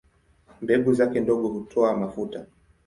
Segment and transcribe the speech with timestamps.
[0.61, 2.45] Mbegu zake ndogo hutoa mafuta.